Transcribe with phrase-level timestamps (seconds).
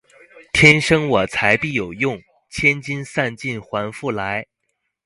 [0.51, 2.19] 天生我材必有用，
[2.49, 4.47] 千金散尽还复来